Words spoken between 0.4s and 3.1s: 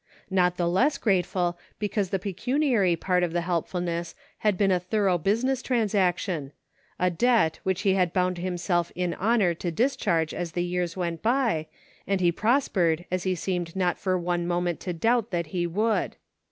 the less grate ful because the pecuniary